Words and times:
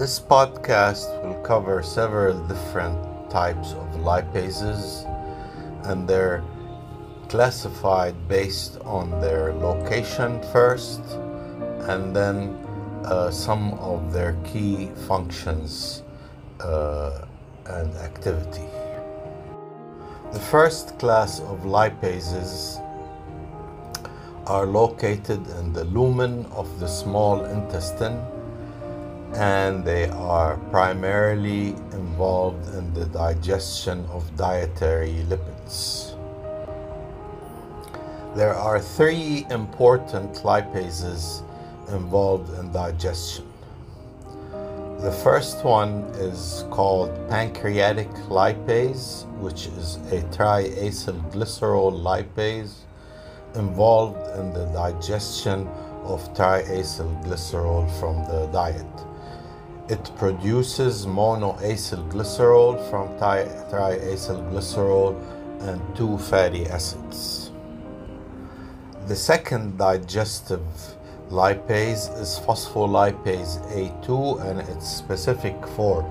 This 0.00 0.18
podcast 0.18 1.22
will 1.22 1.38
cover 1.42 1.82
several 1.82 2.32
different 2.48 2.98
types 3.28 3.74
of 3.74 3.86
lipases 4.00 5.04
and 5.84 6.08
they're 6.08 6.42
classified 7.28 8.14
based 8.26 8.78
on 8.80 9.20
their 9.20 9.52
location 9.52 10.40
first 10.54 11.02
and 11.90 12.16
then 12.16 12.56
uh, 13.04 13.30
some 13.30 13.74
of 13.74 14.10
their 14.10 14.38
key 14.42 14.88
functions 15.06 16.02
uh, 16.60 17.26
and 17.66 17.94
activity. 17.96 18.70
The 20.32 20.40
first 20.40 20.98
class 20.98 21.40
of 21.40 21.64
lipases 21.64 22.80
are 24.46 24.64
located 24.64 25.46
in 25.58 25.74
the 25.74 25.84
lumen 25.84 26.46
of 26.52 26.80
the 26.80 26.88
small 26.88 27.44
intestine 27.44 28.18
and 29.34 29.84
they 29.84 30.08
are 30.08 30.56
primarily 30.70 31.68
involved 31.92 32.74
in 32.74 32.92
the 32.94 33.06
digestion 33.06 34.04
of 34.06 34.24
dietary 34.36 35.24
lipids. 35.28 36.16
There 38.34 38.54
are 38.54 38.80
three 38.80 39.46
important 39.50 40.34
lipases 40.44 41.42
involved 41.88 42.56
in 42.58 42.72
digestion. 42.72 43.46
The 45.00 45.12
first 45.12 45.64
one 45.64 46.04
is 46.18 46.64
called 46.70 47.10
pancreatic 47.28 48.10
lipase, 48.28 49.26
which 49.38 49.66
is 49.66 49.96
a 50.12 50.22
triacylglycerol 50.30 52.02
lipase 52.02 52.74
involved 53.54 54.20
in 54.38 54.52
the 54.52 54.66
digestion 54.66 55.66
of 56.04 56.20
triacylglycerol 56.34 57.90
from 57.98 58.24
the 58.26 58.46
diet. 58.52 59.09
It 59.90 60.10
produces 60.18 61.04
monoacylglycerol 61.04 62.88
from 62.90 63.08
triacylglycerol 63.18 65.16
and 65.62 65.96
two 65.96 66.16
fatty 66.16 66.66
acids. 66.68 67.50
The 69.08 69.16
second 69.16 69.78
digestive 69.78 70.62
lipase 71.28 72.06
is 72.20 72.38
phospholipase 72.46 73.58
A2 73.74 74.40
and 74.44 74.60
it's 74.60 74.88
specific 74.88 75.56
for 75.74 76.08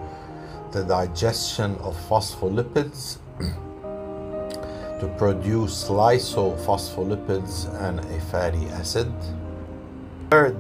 the 0.73 0.83
digestion 0.83 1.77
of 1.77 1.95
phospholipids 2.09 3.19
to 4.99 5.08
produce 5.17 5.86
lysophospholipids 5.86 7.73
and 7.81 8.02
a 8.02 8.19
fatty 8.30 8.67
acid. 8.71 9.14
Third 10.30 10.58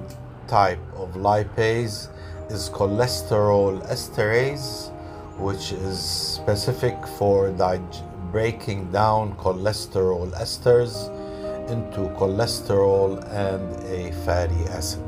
type 0.47 0.79
of 0.95 1.15
lipase 1.15 2.07
is 2.49 2.69
cholesterol 2.69 3.79
esterase, 3.91 4.91
which 5.37 5.71
is 5.71 5.99
specific 5.99 6.97
for 7.17 7.51
dig- 7.51 8.03
breaking 8.31 8.91
down 8.91 9.35
cholesterol 9.37 10.29
esters 10.39 11.09
into 11.69 12.01
cholesterol 12.17 13.17
and 13.31 13.63
a 13.83 14.11
fatty 14.25 14.63
acid. 14.69 15.03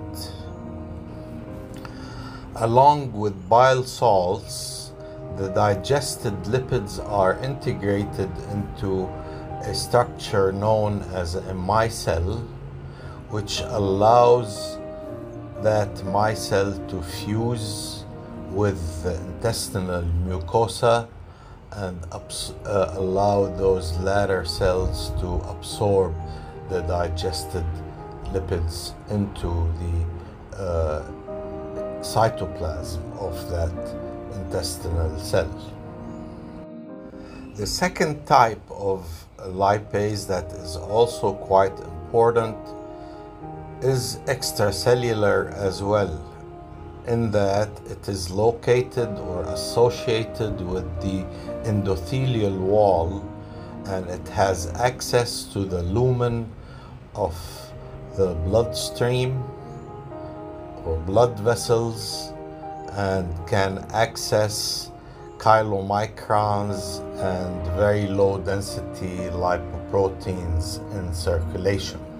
Along 2.55 3.11
with 3.13 3.33
bile 3.49 3.83
salts, 3.83 4.91
the 5.37 5.49
digested 5.49 6.35
lipids 6.43 6.99
are 7.09 7.39
integrated 7.39 8.29
into 8.51 9.09
a 9.63 9.73
structure 9.73 10.51
known 10.51 11.01
as 11.13 11.35
a 11.35 11.53
micelle, 11.53 12.45
which 13.29 13.61
allows 13.61 14.77
that 15.63 15.93
micelle 16.05 16.75
to 16.89 17.01
fuse 17.01 18.05
with 18.49 19.03
the 19.03 19.15
intestinal 19.15 20.03
mucosa 20.25 21.07
and 21.73 21.97
abs- 22.11 22.53
uh, 22.65 22.93
allow 22.97 23.47
those 23.55 23.97
latter 23.99 24.43
cells 24.43 25.11
to 25.21 25.27
absorb 25.49 26.13
the 26.69 26.81
digested 26.81 27.65
lipids 28.33 28.93
into 29.09 29.49
the 29.81 30.57
uh, 30.57 31.03
cytoplasm 32.01 33.01
of 33.19 33.35
that 33.49 33.71
intestinal 34.35 35.17
cell. 35.19 35.49
The 37.55 37.67
second 37.67 38.25
type 38.25 38.61
of 38.69 39.05
lipase 39.37 40.27
that 40.27 40.51
is 40.53 40.75
also 40.75 41.33
quite 41.33 41.77
important 41.79 42.57
is 43.83 44.17
extracellular 44.27 45.53
as 45.53 45.81
well, 45.81 46.23
in 47.07 47.31
that 47.31 47.69
it 47.89 48.07
is 48.07 48.29
located 48.29 49.09
or 49.17 49.43
associated 49.43 50.61
with 50.61 50.85
the 51.01 51.25
endothelial 51.63 52.57
wall 52.59 53.25
and 53.87 54.07
it 54.09 54.27
has 54.27 54.67
access 54.75 55.43
to 55.45 55.65
the 55.65 55.81
lumen 55.83 56.51
of 57.15 57.35
the 58.15 58.33
bloodstream 58.45 59.43
or 60.85 60.97
blood 61.05 61.39
vessels 61.39 62.33
and 62.91 63.27
can 63.47 63.79
access 63.91 64.91
chylomicrons 65.37 66.99
and 67.19 67.65
very 67.75 68.07
low 68.07 68.37
density 68.37 69.17
lipoproteins 69.31 70.79
in 70.95 71.11
circulation. 71.13 72.10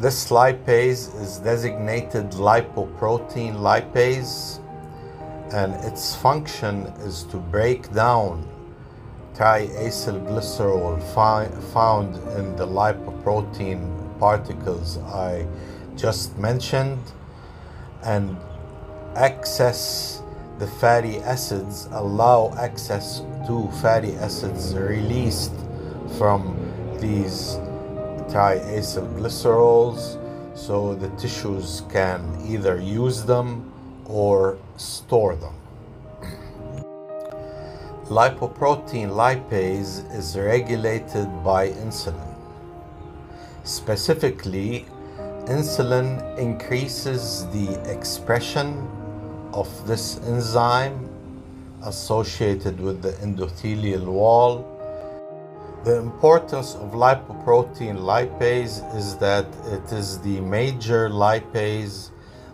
This 0.00 0.30
lipase 0.30 1.12
is 1.20 1.38
designated 1.38 2.30
lipoprotein 2.30 3.56
lipase 3.56 4.60
and 5.52 5.74
its 5.84 6.14
function 6.14 6.86
is 7.00 7.24
to 7.24 7.38
break 7.38 7.92
down 7.92 8.46
triacylglycerol 9.34 11.02
found 11.72 12.14
in 12.38 12.54
the 12.54 12.64
lipoprotein 12.64 13.80
particles 14.20 14.98
I 14.98 15.44
just 15.96 16.38
mentioned 16.38 17.02
and 18.04 18.36
access 19.16 20.22
the 20.60 20.68
fatty 20.68 21.18
acids, 21.22 21.88
allow 21.90 22.54
access 22.56 23.22
to 23.48 23.68
fatty 23.82 24.14
acids 24.14 24.76
released 24.76 25.54
from 26.16 26.56
these 27.00 27.58
triacylglycerols 28.28 30.18
so 30.56 30.94
the 30.94 31.08
tissues 31.16 31.82
can 31.90 32.20
either 32.46 32.80
use 32.80 33.24
them 33.24 33.72
or 34.06 34.58
store 34.76 35.36
them. 35.36 35.54
Lipoprotein 38.08 39.10
lipase 39.10 40.02
is 40.14 40.36
regulated 40.36 41.28
by 41.44 41.68
insulin. 41.68 42.34
Specifically, 43.64 44.86
insulin 45.44 46.38
increases 46.38 47.46
the 47.48 47.78
expression 47.90 48.88
of 49.52 49.68
this 49.86 50.18
enzyme 50.26 51.08
associated 51.84 52.80
with 52.80 53.02
the 53.02 53.12
endothelial 53.24 54.06
wall. 54.06 54.64
The 55.88 55.96
importance 55.96 56.74
of 56.74 56.92
lipoprotein 56.92 57.96
lipase 57.96 58.84
is 58.94 59.16
that 59.24 59.46
it 59.72 59.90
is 59.90 60.20
the 60.20 60.38
major 60.42 61.08
lipase 61.08 62.10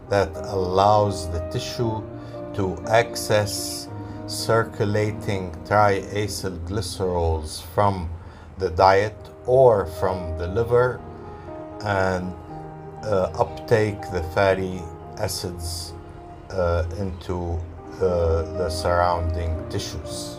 that 0.08 0.30
allows 0.36 1.28
the 1.32 1.40
tissue 1.50 2.00
to 2.54 2.78
access 2.86 3.88
circulating 4.28 5.50
triacylglycerols 5.64 7.64
from 7.74 8.08
the 8.58 8.70
diet 8.70 9.16
or 9.46 9.86
from 9.98 10.38
the 10.38 10.46
liver 10.46 11.00
and 11.82 12.32
uh, 13.02 13.32
uptake 13.36 14.00
the 14.12 14.22
fatty 14.32 14.80
acids 15.18 15.92
uh, 16.50 16.84
into 17.00 17.58
uh, 17.94 18.42
the 18.58 18.70
surrounding 18.70 19.68
tissues. 19.70 20.38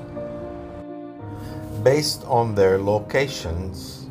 Based 1.86 2.24
on 2.26 2.56
their 2.56 2.80
locations, 2.80 4.08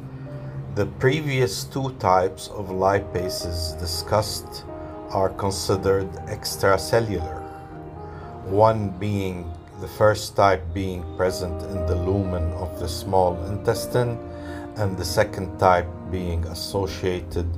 the 0.76 0.87
previous 0.87 1.65
two 1.65 1.91
types 1.99 2.47
of 2.47 2.69
lipases 2.69 3.76
discussed 3.81 4.62
are 5.11 5.31
considered 5.31 6.09
extracellular, 6.31 7.43
one 8.47 8.91
being 8.91 9.50
the 9.81 9.88
first 9.88 10.37
type 10.37 10.62
being 10.73 11.03
present 11.17 11.61
in 11.62 11.85
the 11.87 11.97
lumen 11.97 12.53
of 12.53 12.79
the 12.79 12.88
small 12.88 13.35
intestine, 13.47 14.21
and 14.76 14.97
the 14.97 15.05
second 15.05 15.59
type 15.59 15.88
being 16.12 16.47
associated 16.47 17.50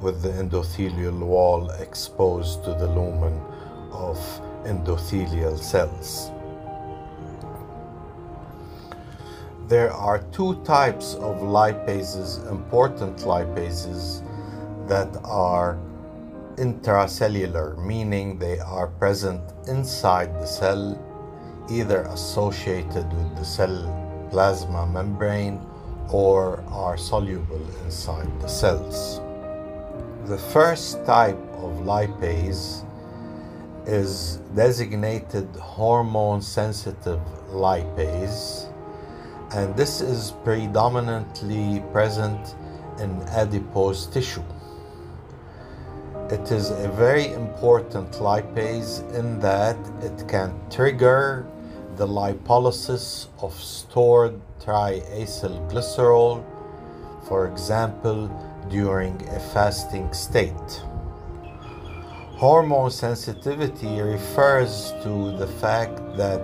with 0.00 0.22
the 0.22 0.30
endothelial 0.30 1.26
wall 1.26 1.70
exposed 1.70 2.62
to 2.62 2.70
the 2.74 2.86
lumen 2.86 3.34
of 3.90 4.16
endothelial 4.62 5.58
cells. 5.58 6.30
There 9.70 9.92
are 9.92 10.18
two 10.32 10.60
types 10.64 11.14
of 11.14 11.42
lipases, 11.42 12.44
important 12.50 13.18
lipases, 13.18 14.20
that 14.88 15.16
are 15.22 15.78
intracellular, 16.56 17.78
meaning 17.78 18.36
they 18.36 18.58
are 18.58 18.88
present 18.88 19.40
inside 19.68 20.34
the 20.40 20.46
cell, 20.46 20.98
either 21.70 22.02
associated 22.10 23.06
with 23.12 23.36
the 23.36 23.44
cell 23.44 23.78
plasma 24.32 24.88
membrane 24.88 25.64
or 26.10 26.64
are 26.72 26.98
soluble 26.98 27.62
inside 27.84 28.28
the 28.40 28.48
cells. 28.48 29.20
The 30.24 30.38
first 30.50 31.06
type 31.06 31.38
of 31.62 31.86
lipase 31.86 32.84
is 33.86 34.40
designated 34.52 35.46
hormone 35.54 36.42
sensitive 36.42 37.20
lipase, 37.52 38.66
and 39.52 39.74
this 39.76 40.00
is 40.00 40.32
predominantly 40.44 41.82
present 41.92 42.54
in 43.00 43.20
adipose 43.28 44.06
tissue. 44.06 44.44
It 46.30 46.52
is 46.52 46.70
a 46.70 46.88
very 46.88 47.32
important 47.32 48.12
lipase 48.12 49.02
in 49.14 49.40
that 49.40 49.76
it 50.00 50.28
can 50.28 50.54
trigger 50.70 51.46
the 51.96 52.06
lipolysis 52.06 53.26
of 53.42 53.52
stored 53.54 54.40
triacylglycerol, 54.60 56.44
for 57.26 57.48
example, 57.48 58.28
during 58.68 59.20
a 59.30 59.40
fasting 59.52 60.12
state. 60.12 60.82
Hormone 62.36 62.92
sensitivity 62.92 64.00
refers 64.00 64.92
to 65.02 65.36
the 65.36 65.46
fact 65.46 65.98
that 66.16 66.40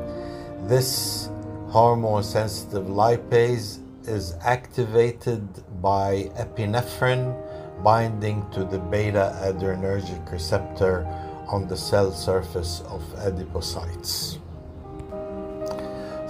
this 0.69 1.31
hormone 1.77 2.23
sensitive 2.23 2.87
lipase 2.87 3.81
is 4.09 4.35
activated 4.41 5.47
by 5.83 6.23
epinephrine 6.39 7.37
binding 7.85 8.43
to 8.51 8.65
the 8.65 8.79
beta 8.79 9.39
adrenergic 9.43 10.33
receptor 10.33 11.05
on 11.49 11.69
the 11.69 11.77
cell 11.77 12.11
surface 12.11 12.81
of 12.89 13.03
adipocytes. 13.27 14.39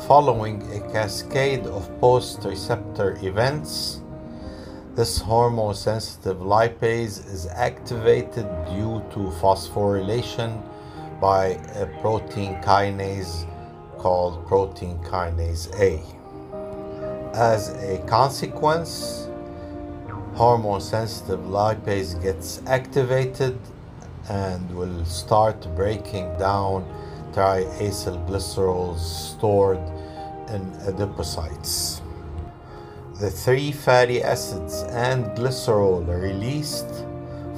Following 0.09 0.63
a 0.73 0.81
cascade 0.91 1.65
of 1.69 1.89
post 2.01 2.43
receptor 2.43 3.17
events, 3.23 4.01
this 4.97 5.19
hormone 5.19 5.77
sensitive 5.77 6.39
lipase 6.39 7.25
is 7.33 7.47
activated 7.55 8.49
due 8.75 9.01
to 9.13 9.31
phosphorylation 9.41 10.61
by 11.21 11.51
a 11.83 11.87
protein 12.03 12.61
kinase 12.63 13.47
called 14.07 14.47
protein 14.47 14.97
kinase 14.99 15.67
A. 15.81 16.01
As 17.35 17.71
a 17.83 17.99
consequence, 18.07 19.29
hormone 20.35 20.81
sensitive 20.81 21.41
lipase 21.41 22.13
gets 22.23 22.63
activated 22.69 23.59
and 24.29 24.63
will 24.77 25.05
start 25.05 25.59
breaking 25.75 26.27
down 26.39 26.87
triacylglycerols 27.33 29.01
stored 29.35 29.85
in 30.55 30.63
adipocytes 30.89 32.01
the 33.21 33.31
three 33.31 33.73
fatty 33.73 34.23
acids 34.23 34.85
and 35.07 35.25
glycerol 35.37 36.07
released 36.07 36.93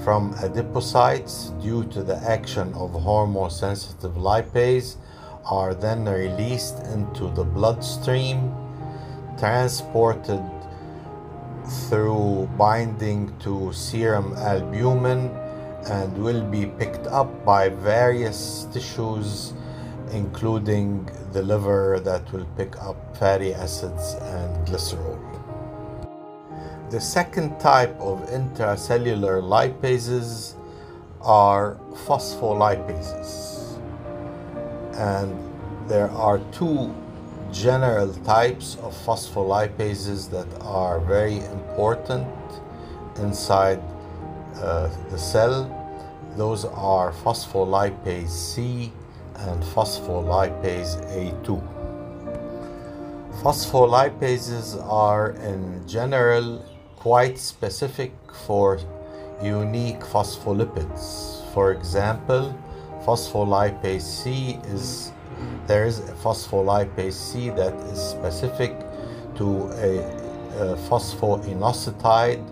from 0.03 0.33
adipocytes 0.47 1.37
due 1.61 1.85
to 1.95 2.03
the 2.03 2.17
action 2.37 2.73
of 2.73 2.93
hormone 3.09 3.51
sensitive 3.51 4.15
lipase 4.29 4.97
are 5.49 5.75
then 5.75 6.05
released 6.05 6.79
into 6.93 7.31
the 7.31 7.45
bloodstream, 7.45 8.55
transported 9.39 10.43
through 11.89 12.49
binding 12.57 13.33
to 13.41 13.73
serum 13.73 14.35
albumin, 14.37 15.31
and 15.87 16.17
will 16.19 16.45
be 16.45 16.67
picked 16.67 17.07
up 17.07 17.45
by 17.45 17.69
various 17.69 18.67
tissues, 18.73 19.55
including 20.13 21.09
the 21.33 21.43
liver, 21.43 22.01
that 22.01 22.31
will 22.33 22.47
pick 22.57 22.77
up 22.83 23.17
fatty 23.17 23.55
acids 23.55 24.15
and 24.21 24.67
glycerol. 24.67 25.19
The 26.91 27.01
second 27.01 27.59
type 27.61 27.95
of 28.01 28.21
intracellular 28.29 29.43
lipases 29.43 30.55
are 31.21 31.77
phospholipases. 32.07 33.48
And 34.99 35.33
there 35.89 36.11
are 36.11 36.39
two 36.53 36.93
general 37.53 38.13
types 38.25 38.77
of 38.83 38.93
phospholipases 39.07 40.29
that 40.31 40.49
are 40.61 41.01
very 41.01 41.39
important 41.47 42.27
inside 43.17 43.81
uh, 44.57 44.89
the 45.11 45.19
cell. 45.19 45.71
Those 46.37 46.65
are 46.65 47.13
phospholipase 47.13 48.29
C 48.29 48.93
and 49.37 49.63
phospholipase 49.63 50.99
A2. 51.15 51.79
Phospholipases 53.43 54.85
are 54.85 55.31
in 55.31 55.87
general 55.87 56.65
quite 56.97 57.39
specific 57.39 58.13
for 58.47 58.81
unique 59.41 60.01
phospholipids. 60.01 61.45
For 61.55 61.71
example, 61.73 62.53
phospholipase 63.09 64.03
C 64.03 64.61
is 64.69 65.13
there 65.67 65.87
is 65.87 66.01
a 66.01 66.13
phospholipase 66.25 67.15
C 67.15 67.49
that 67.51 67.75
is 67.93 67.99
specific 67.99 68.73
to 69.37 69.47
a, 69.89 69.93
a 70.65 70.77
phosphoinositide 70.89 72.45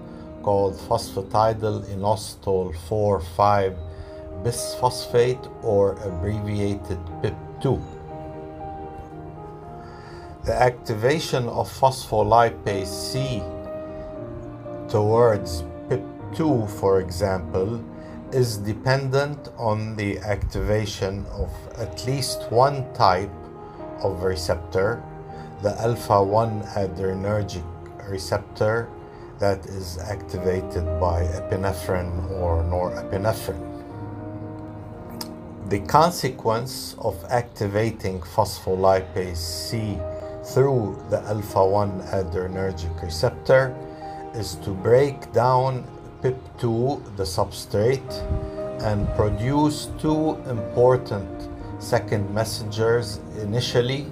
called 0.43 0.75
phosphatidylinositol 0.89 2.75
4,5 2.89 3.77
bisphosphate 4.45 5.45
or 5.63 5.93
abbreviated 6.09 7.01
PIP2. 7.21 7.83
The 10.45 10.55
activation 10.55 11.49
of 11.49 11.69
phospholipase 11.69 12.87
C 12.87 13.43
towards 14.89 15.65
PIP2, 15.91 16.71
for 16.81 17.01
example, 17.01 17.85
is 18.33 18.57
dependent 18.59 19.49
on 19.57 19.97
the 19.97 20.19
activation 20.19 21.25
of 21.27 21.51
at 21.79 22.07
least 22.07 22.51
one 22.51 22.93
type 22.93 23.31
of 24.03 24.23
receptor, 24.23 25.03
the 25.63 25.81
alpha 25.81 26.23
1 26.23 26.63
adrenergic 26.75 27.65
receptor 28.09 28.89
that 29.39 29.65
is 29.67 29.99
activated 29.99 30.85
by 31.01 31.23
epinephrine 31.23 32.31
or 32.33 32.63
norepinephrine. 32.65 33.77
The 35.69 35.81
consequence 35.81 36.95
of 36.99 37.17
activating 37.29 38.21
phospholipase 38.21 39.37
C 39.37 39.99
through 40.45 41.03
the 41.11 41.21
alpha 41.23 41.67
1 41.67 42.03
adrenergic 42.13 43.03
receptor 43.03 43.75
is 44.35 44.55
to 44.57 44.71
break 44.71 45.33
down 45.33 45.85
PIP2, 46.23 47.17
the 47.17 47.25
substrate, 47.25 48.13
and 48.83 49.09
produce 49.17 49.89
two 49.99 50.37
important 50.49 51.29
second 51.79 52.33
messengers 52.33 53.21
initially 53.41 54.07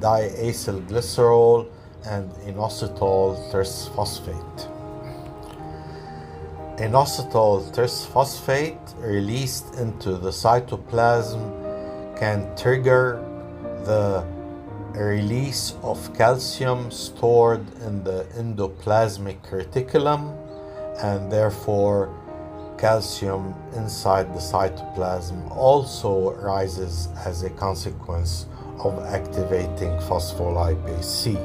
diacylglycerol 0.00 1.66
and 2.06 2.30
inositol 2.46 3.36
trisphosphate. 3.52 4.68
Inositol 6.78 7.72
trisphosphate 7.72 9.00
released 9.00 9.74
into 9.76 10.16
the 10.16 10.30
cytoplasm 10.30 12.18
can 12.18 12.54
trigger 12.56 13.22
the 13.84 14.24
release 14.94 15.74
of 15.82 16.12
calcium 16.14 16.90
stored 16.90 17.64
in 17.82 18.02
the 18.04 18.24
endoplasmic 18.36 19.40
reticulum 19.50 20.41
and 20.98 21.30
therefore 21.30 22.14
calcium 22.78 23.54
inside 23.76 24.34
the 24.34 24.40
cytoplasm 24.40 25.50
also 25.56 26.34
rises 26.34 27.08
as 27.24 27.44
a 27.44 27.50
consequence 27.50 28.46
of 28.80 28.98
activating 29.04 29.92
phospholipase 30.08 31.04
C. 31.04 31.38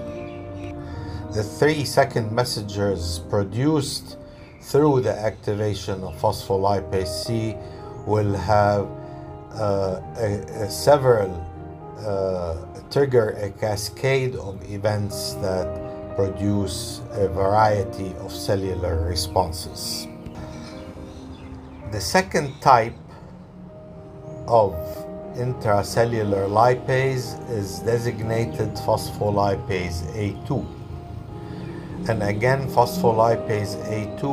The 1.34 1.44
three 1.44 1.86
second 1.86 2.32
messengers 2.32 3.20
produced 3.30 4.18
through 4.62 5.02
the 5.02 5.14
activation 5.14 6.04
of 6.04 6.16
phospholipase 6.20 7.26
C 7.26 7.56
will 8.08 8.34
have 8.34 8.88
uh, 9.54 10.02
a, 10.18 10.66
a 10.66 10.70
several 10.70 11.32
uh, 12.00 12.56
trigger 12.90 13.30
a 13.42 13.50
cascade 13.52 14.36
of 14.36 14.64
events 14.72 15.34
that 15.36 15.68
produce 16.18 17.02
a 17.12 17.30
variety 17.30 18.14
of 18.26 18.32
cellular 18.32 19.08
responses. 19.08 20.08
The 21.92 22.02
second 22.02 22.60
type 22.60 22.96
of 24.48 24.74
intracellular 25.38 26.50
lipase 26.50 27.38
is 27.52 27.82
designated 27.82 28.74
phospholipase 28.78 30.02
A2. 30.18 30.66
And 32.10 32.24
again, 32.24 32.68
phospholipase 32.68 33.78
A2 33.86 34.24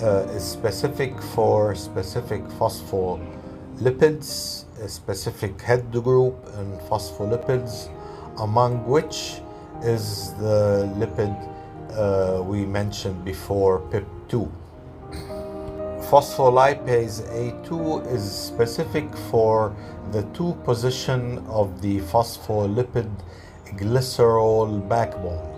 uh, 0.00 0.30
is 0.30 0.44
specific 0.44 1.20
for 1.34 1.74
specific 1.74 2.44
phospholipids, 2.60 4.64
a 4.80 4.88
specific 4.88 5.60
head 5.60 5.90
group 5.90 6.36
in 6.60 6.78
phospholipids, 6.88 7.90
among 8.38 8.86
which 8.86 9.40
is 9.82 10.32
the 10.34 10.88
lipid 10.96 11.34
uh, 11.96 12.42
we 12.42 12.64
mentioned 12.64 13.24
before, 13.24 13.80
PIP2. 13.90 14.50
Phospholipase 16.10 17.22
A2 17.32 18.12
is 18.12 18.30
specific 18.30 19.14
for 19.30 19.74
the 20.12 20.22
2 20.34 20.52
position 20.64 21.38
of 21.48 21.80
the 21.80 22.00
phospholipid 22.00 23.10
glycerol 23.76 24.86
backbone. 24.88 25.50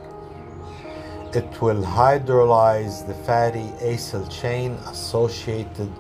It 1.34 1.60
will 1.60 1.82
hydrolyze 1.82 3.06
the 3.06 3.14
fatty 3.24 3.68
acyl 3.82 4.30
chain 4.30 4.72
associated 4.86 5.90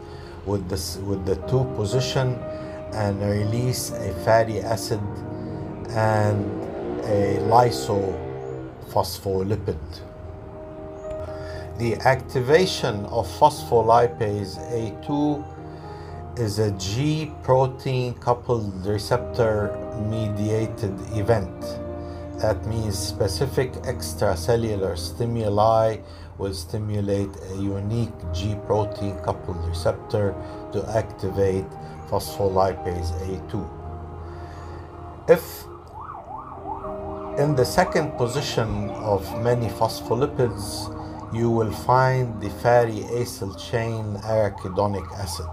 with, 0.46 0.68
this, 0.68 0.96
with 0.98 1.26
the 1.26 1.36
2 1.48 1.64
position 1.76 2.38
and 2.94 3.20
release 3.20 3.90
a 3.90 4.14
fatty 4.24 4.60
acid 4.60 5.00
and 5.90 6.65
a 7.06 7.38
lysophospholipid. 7.48 9.78
The 11.78 11.94
activation 12.04 13.06
of 13.06 13.26
phospholipase 13.38 14.58
A2 14.72 15.44
is 16.38 16.58
a 16.58 16.72
G 16.72 17.32
protein 17.42 18.14
coupled 18.14 18.84
receptor 18.84 19.70
mediated 20.10 20.98
event. 21.12 21.60
That 22.40 22.66
means 22.66 22.98
specific 22.98 23.72
extracellular 23.84 24.98
stimuli 24.98 25.98
will 26.38 26.54
stimulate 26.54 27.30
a 27.52 27.56
unique 27.56 28.18
G 28.32 28.56
protein 28.66 29.16
coupled 29.18 29.64
receptor 29.68 30.34
to 30.72 30.84
activate 30.96 31.70
phospholipase 32.10 33.12
A2. 33.28 33.64
If 35.28 35.66
in 37.38 37.54
the 37.54 37.64
second 37.64 38.12
position 38.16 38.88
of 38.90 39.20
many 39.42 39.68
phospholipids, 39.68 40.88
you 41.34 41.50
will 41.50 41.70
find 41.70 42.40
the 42.40 42.48
fatty 42.62 43.02
acyl 43.20 43.52
chain 43.58 44.16
arachidonic 44.24 45.06
acid. 45.12 45.46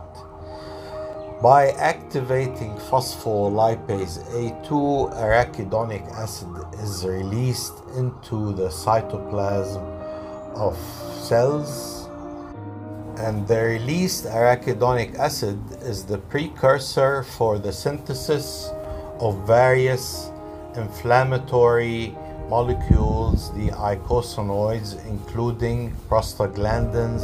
By 1.42 1.72
activating 1.72 2.78
phospholipase 2.90 4.24
A2, 4.32 5.13
arachidonic 5.13 6.10
acid 6.13 6.48
is 6.82 7.06
released 7.06 7.74
into 7.98 8.54
the 8.54 8.70
cytoplasm 8.70 9.84
of 10.56 10.78
cells, 11.22 12.08
and 13.18 13.46
the 13.46 13.62
released 13.62 14.24
arachidonic 14.24 15.20
acid 15.20 15.60
is 15.82 16.06
the 16.06 16.18
precursor 16.18 17.24
for 17.24 17.60
the 17.60 17.74
synthesis 17.74 18.72
of 19.20 19.46
various 19.46 20.30
inflammatory 20.75 22.15
molecules, 22.50 23.53
the 23.53 23.70
eicosanoids, 23.70 25.03
including 25.06 25.96
prostaglandins, 26.10 27.24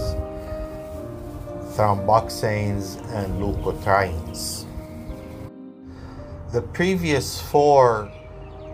thromboxanes, 1.75 2.97
and 3.13 3.41
leukotrienes. 3.41 4.65
The 6.51 6.61
previous 6.61 7.39
four 7.39 8.11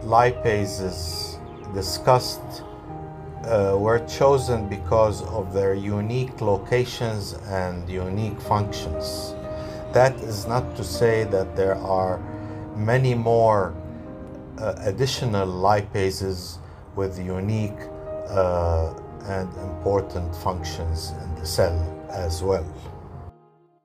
lipases 0.03 1.37
discussed 1.73 2.63
uh, 3.43 3.75
were 3.77 3.99
chosen 4.07 4.67
because 4.69 5.21
of 5.23 5.53
their 5.53 5.73
unique 5.73 6.41
locations 6.41 7.33
and 7.47 7.87
unique 7.89 8.39
functions. 8.41 9.35
That 9.93 10.15
is 10.21 10.47
not 10.47 10.75
to 10.77 10.83
say 10.83 11.25
that 11.25 11.55
there 11.55 11.75
are 11.75 12.19
many 12.75 13.13
more 13.13 13.73
additional 14.57 15.47
lipases 15.47 16.57
with 16.95 17.19
unique 17.19 17.79
uh, 18.29 18.93
and 19.25 19.49
important 19.57 20.35
functions 20.37 21.11
in 21.23 21.35
the 21.35 21.45
cell 21.45 21.77
as 22.09 22.41
well. 22.41 22.65